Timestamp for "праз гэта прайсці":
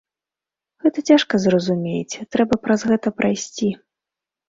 2.67-3.75